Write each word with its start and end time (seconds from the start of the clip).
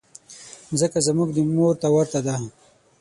مځکه 0.69 0.99
زموږ 1.07 1.29
مور 1.55 1.73
ته 1.81 1.87
ورته 1.95 2.19
ده. 2.25 2.35